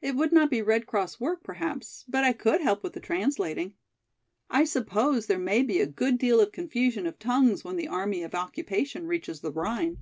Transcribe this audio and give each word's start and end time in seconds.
It 0.00 0.14
would 0.14 0.30
not 0.30 0.48
be 0.48 0.62
Red 0.62 0.86
Cross 0.86 1.18
work 1.18 1.42
perhaps, 1.42 2.04
but 2.06 2.22
I 2.22 2.32
could 2.32 2.60
help 2.60 2.84
with 2.84 2.92
the 2.92 3.00
translating, 3.00 3.74
I 4.48 4.62
suppose 4.62 5.26
there 5.26 5.40
may 5.40 5.64
be 5.64 5.80
a 5.80 5.86
good 5.88 6.18
deal 6.18 6.40
of 6.40 6.52
confusion 6.52 7.04
of 7.04 7.18
tongues 7.18 7.64
when 7.64 7.74
the 7.74 7.88
army 7.88 8.22
of 8.22 8.32
occupation 8.32 9.08
reaches 9.08 9.40
the 9.40 9.50
Rhine." 9.50 10.00